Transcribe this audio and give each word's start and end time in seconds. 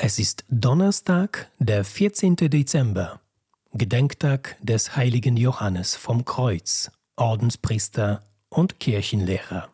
Es 0.00 0.20
ist 0.20 0.44
Donnerstag, 0.48 1.50
der 1.58 1.82
14. 1.84 2.36
Dezember, 2.36 3.20
Gedenktag 3.72 4.54
des 4.62 4.94
heiligen 4.94 5.36
Johannes 5.36 5.96
vom 5.96 6.24
Kreuz, 6.24 6.92
Ordenspriester 7.16 8.22
und 8.48 8.78
Kirchenlehrer. 8.78 9.70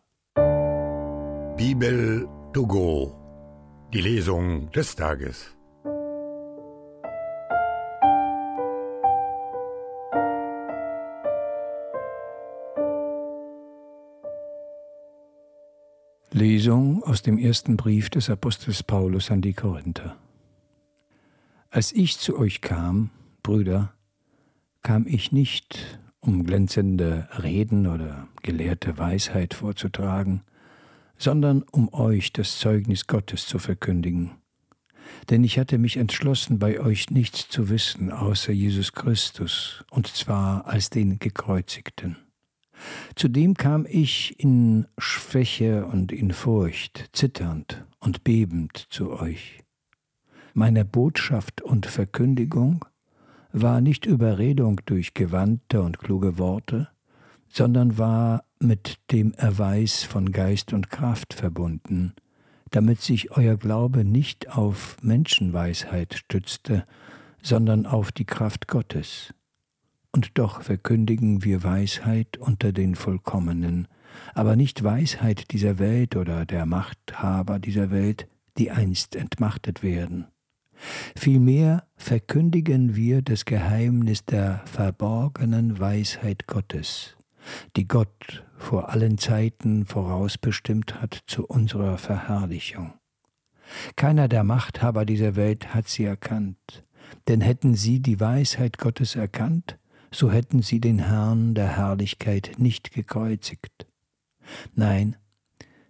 Bibel 1.57 2.27
to 2.53 2.65
go. 2.65 3.15
Die 3.93 4.01
Lesung 4.01 4.71
des 4.71 4.95
Tages. 4.95 5.55
Lesung 16.35 17.01
aus 17.03 17.21
dem 17.21 17.37
ersten 17.37 17.77
Brief 17.77 18.09
des 18.09 18.29
Apostels 18.29 18.83
Paulus 18.83 19.31
an 19.31 19.39
die 19.39 19.53
Korinther. 19.53 20.17
Als 21.69 21.93
ich 21.93 22.17
zu 22.17 22.37
euch 22.37 22.59
kam, 22.59 23.09
Brüder, 23.41 23.93
kam 24.81 25.07
ich 25.07 25.31
nicht, 25.31 25.97
um 26.19 26.43
glänzende 26.43 27.29
Reden 27.41 27.87
oder 27.87 28.27
gelehrte 28.43 28.97
Weisheit 28.97 29.53
vorzutragen, 29.53 30.41
sondern 31.17 31.63
um 31.71 31.93
euch 31.93 32.33
das 32.33 32.59
Zeugnis 32.59 33.07
Gottes 33.07 33.47
zu 33.47 33.57
verkündigen. 33.57 34.31
Denn 35.29 35.45
ich 35.45 35.57
hatte 35.57 35.77
mich 35.77 35.95
entschlossen, 35.95 36.59
bei 36.59 36.81
euch 36.81 37.11
nichts 37.11 37.47
zu 37.47 37.69
wissen 37.69 38.11
außer 38.11 38.51
Jesus 38.51 38.91
Christus, 38.91 39.85
und 39.89 40.07
zwar 40.07 40.67
als 40.67 40.89
den 40.89 41.17
Gekreuzigten. 41.17 42.17
Zudem 43.15 43.55
kam 43.55 43.85
ich 43.89 44.39
in 44.39 44.87
Schwäche 44.97 45.85
und 45.85 46.11
in 46.11 46.31
Furcht, 46.31 47.09
zitternd 47.13 47.85
und 47.99 48.23
bebend 48.23 48.87
zu 48.89 49.11
euch. 49.11 49.63
Meine 50.53 50.85
Botschaft 50.85 51.61
und 51.61 51.85
Verkündigung 51.85 52.85
war 53.51 53.81
nicht 53.81 54.05
Überredung 54.05 54.81
durch 54.85 55.13
gewandte 55.13 55.81
und 55.81 55.99
kluge 55.99 56.37
Worte, 56.37 56.89
sondern 57.49 57.97
war 57.97 58.43
mit 58.59 58.99
dem 59.11 59.33
Erweis 59.33 60.03
von 60.03 60.31
Geist 60.31 60.73
und 60.73 60.89
Kraft 60.89 61.33
verbunden, 61.33 62.13
damit 62.71 63.01
sich 63.01 63.31
euer 63.31 63.55
Glaube 63.55 64.03
nicht 64.03 64.49
auf 64.49 64.97
Menschenweisheit 65.01 66.15
stützte, 66.15 66.85
sondern 67.41 67.85
auf 67.85 68.11
die 68.11 68.25
Kraft 68.25 68.67
Gottes 68.67 69.33
und 70.15 70.37
doch 70.37 70.61
verkündigen 70.61 71.43
wir 71.43 71.61
Weisheit 71.63 72.37
unter 72.37 72.71
den 72.71 72.95
Vollkommenen, 72.95 73.89
aber 74.33 74.55
nicht 74.55 74.81
Weisheit 74.81 75.51
dieser 75.51 75.77
Welt 75.77 76.15
oder 76.15 76.45
der 76.45 76.65
Machthaber 76.65 77.59
dieser 77.59 77.91
Welt, 77.91 78.25
die 78.57 78.71
einst 78.71 79.17
entmachtet 79.17 79.83
werden. 79.83 80.27
Vielmehr 81.17 81.85
verkündigen 81.97 82.95
wir 82.95 83.23
das 83.23 83.43
Geheimnis 83.43 84.23
der 84.23 84.61
verborgenen 84.63 85.81
Weisheit 85.81 86.47
Gottes, 86.47 87.17
die 87.75 87.85
Gott 87.85 88.45
vor 88.57 88.91
allen 88.91 89.17
Zeiten 89.17 89.85
vorausbestimmt 89.85 91.01
hat 91.01 91.23
zu 91.27 91.45
unserer 91.45 91.97
Verherrlichung. 91.97 92.93
Keiner 93.97 94.29
der 94.29 94.45
Machthaber 94.45 95.03
dieser 95.03 95.35
Welt 95.35 95.75
hat 95.75 95.89
sie 95.89 96.05
erkannt, 96.05 96.85
denn 97.27 97.41
hätten 97.41 97.75
sie 97.75 97.99
die 97.99 98.21
Weisheit 98.21 98.77
Gottes 98.77 99.17
erkannt, 99.17 99.77
so 100.11 100.31
hätten 100.31 100.61
sie 100.61 100.79
den 100.79 100.99
Herrn 100.99 101.55
der 101.55 101.77
Herrlichkeit 101.77 102.53
nicht 102.57 102.91
gekreuzigt. 102.91 103.87
Nein, 104.73 105.15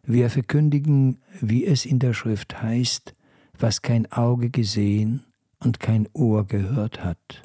wir 0.03 0.29
verkündigen, 0.29 1.21
wie 1.41 1.65
es 1.65 1.85
in 1.85 1.99
der 1.99 2.13
Schrift 2.13 2.61
heißt, 2.61 3.15
was 3.57 3.81
kein 3.81 4.11
Auge 4.11 4.49
gesehen 4.49 5.23
und 5.59 5.79
kein 5.79 6.07
Ohr 6.13 6.45
gehört 6.45 7.03
hat, 7.03 7.43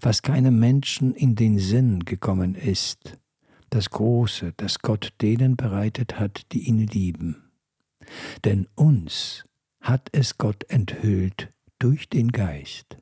was 0.00 0.22
keinem 0.22 0.58
Menschen 0.58 1.14
in 1.14 1.36
den 1.36 1.58
Sinn 1.58 2.04
gekommen 2.04 2.54
ist, 2.54 3.18
das 3.70 3.90
Große, 3.90 4.52
das 4.56 4.80
Gott 4.80 5.12
denen 5.20 5.56
bereitet 5.56 6.18
hat, 6.18 6.52
die 6.52 6.68
ihn 6.68 6.86
lieben. 6.86 7.50
Denn 8.44 8.66
uns 8.74 9.44
hat 9.80 10.08
es 10.12 10.38
Gott 10.38 10.64
enthüllt 10.68 11.48
durch 11.78 12.08
den 12.08 12.32
Geist. 12.32 12.96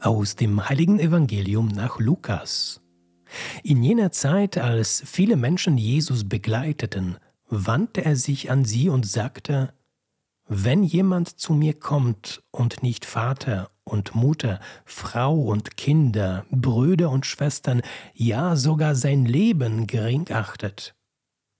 Aus 0.00 0.34
dem 0.34 0.66
heiligen 0.66 0.98
Evangelium 0.98 1.68
nach 1.68 1.98
Lukas. 1.98 2.80
In 3.62 3.82
jener 3.82 4.12
Zeit, 4.12 4.56
als 4.56 5.02
viele 5.04 5.36
Menschen 5.36 5.76
Jesus 5.76 6.26
begleiteten, 6.26 7.18
wandte 7.50 8.02
er 8.02 8.16
sich 8.16 8.50
an 8.50 8.64
sie 8.64 8.88
und 8.88 9.06
sagte, 9.06 9.74
Wenn 10.48 10.84
jemand 10.84 11.38
zu 11.38 11.52
mir 11.52 11.78
kommt 11.78 12.42
und 12.50 12.82
nicht 12.82 13.04
Vater 13.04 13.70
und 13.84 14.14
Mutter, 14.14 14.58
Frau 14.86 15.38
und 15.38 15.76
Kinder, 15.76 16.46
Brüder 16.50 17.10
und 17.10 17.26
Schwestern, 17.26 17.82
ja 18.14 18.56
sogar 18.56 18.94
sein 18.94 19.26
Leben 19.26 19.86
gering 19.86 20.30
achtet, 20.32 20.94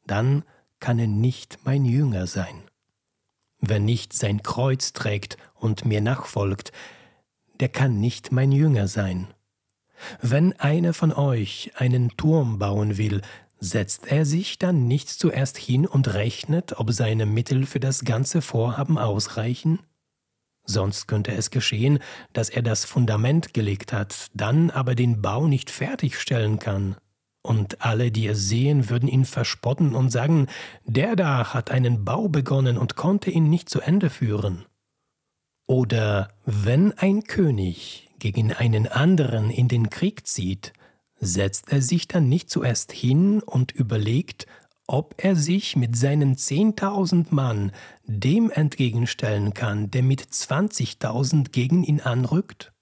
dann 0.07 0.45
kann 0.79 0.99
er 0.99 1.09
nicht 1.09 1.59
mein 1.65 1.85
Jünger 1.85 2.27
sein. 2.27 2.63
Wer 3.59 3.81
nicht 3.81 4.15
sein 4.15 4.43
Kreuz 4.43 4.95
trägt 4.95 5.37
und 5.55 5.85
mir 5.85 6.01
nachfolgt, 6.01 6.73
der 7.61 7.69
kann 7.69 8.01
nicht 8.01 8.33
mein 8.33 8.53
Jünger 8.53 8.89
sein. 8.89 9.29
Wenn 10.23 10.59
einer 10.59 10.95
von 10.95 11.13
euch 11.13 11.73
einen 11.77 12.17
Turm 12.17 12.59
bauen 12.59 12.97
will, 12.97 13.21
setzt 13.59 14.11
er 14.11 14.25
sich 14.25 14.59
dann 14.59 14.89
nicht 14.89 15.09
zuerst 15.09 15.59
hin 15.59 15.87
und 15.87 16.15
rechnet, 16.15 16.79
ob 16.79 16.93
seine 16.93 17.27
Mittel 17.27 17.67
für 17.67 17.81
das 17.81 18.05
ganze 18.05 18.41
Vorhaben 18.41 18.97
ausreichen? 18.99 19.81
Sonst 20.65 21.07
könnte 21.07 21.33
es 21.33 21.51
geschehen, 21.51 21.99
dass 22.33 22.49
er 22.49 22.63
das 22.63 22.85
Fundament 22.85 23.53
gelegt 23.55 23.93
hat, 23.93 24.29
dann 24.35 24.71
aber 24.71 24.95
den 24.95 25.21
Bau 25.21 25.47
nicht 25.47 25.71
fertigstellen 25.71 26.59
kann. 26.59 26.97
Und 27.43 27.83
alle, 27.83 28.11
die 28.11 28.27
es 28.27 28.49
sehen, 28.49 28.91
würden 28.91 29.09
ihn 29.09 29.25
verspotten 29.25 29.95
und 29.95 30.11
sagen, 30.11 30.47
der 30.85 31.17
da 31.17 31.55
hat 31.55 31.71
einen 31.71 32.05
Bau 32.05 32.29
begonnen 32.29 32.77
und 32.77 32.97
konnte 32.97 33.31
ihn 33.31 33.49
nicht 33.49 33.69
zu 33.71 33.81
Ende 33.81 34.11
führen. 34.11 34.67
Oder 35.71 36.31
wenn 36.47 36.99
ein 36.99 37.23
König 37.23 38.11
gegen 38.19 38.53
einen 38.53 38.89
anderen 38.89 39.51
in 39.51 39.69
den 39.69 39.89
Krieg 39.89 40.27
zieht, 40.27 40.73
setzt 41.21 41.71
er 41.71 41.81
sich 41.81 42.09
dann 42.09 42.29
nicht 42.29 42.51
zuerst 42.51 42.91
hin 42.91 43.41
und 43.41 43.71
überlegt, 43.71 44.49
ob 44.89 45.15
er 45.19 45.37
sich 45.37 45.77
mit 45.77 45.95
seinen 45.95 46.37
zehntausend 46.37 47.31
Mann 47.31 47.71
dem 48.05 48.51
entgegenstellen 48.51 49.55
kann, 49.55 49.93
der 49.93 50.03
mit 50.03 50.35
zwanzigtausend 50.35 51.53
gegen 51.53 51.85
ihn 51.85 52.01
anrückt? 52.01 52.73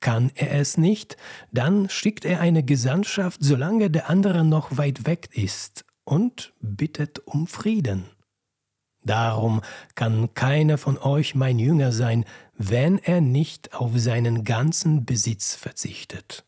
Kann 0.00 0.30
er 0.34 0.52
es 0.58 0.78
nicht, 0.78 1.18
dann 1.52 1.90
schickt 1.90 2.24
er 2.24 2.40
eine 2.40 2.62
Gesandtschaft, 2.62 3.40
solange 3.42 3.90
der 3.90 4.08
andere 4.08 4.46
noch 4.46 4.78
weit 4.78 5.06
weg 5.06 5.28
ist, 5.32 5.84
und 6.04 6.54
bittet 6.62 7.18
um 7.26 7.46
Frieden. 7.46 8.06
Darum 9.04 9.62
kann 9.94 10.34
keiner 10.34 10.78
von 10.78 10.98
euch 10.98 11.34
mein 11.34 11.58
Jünger 11.58 11.92
sein, 11.92 12.24
wenn 12.56 12.98
er 12.98 13.20
nicht 13.20 13.74
auf 13.74 13.92
seinen 13.94 14.44
ganzen 14.44 15.04
Besitz 15.04 15.54
verzichtet. 15.54 16.47